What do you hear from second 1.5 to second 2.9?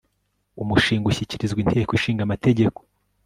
inteko ishinga amategeko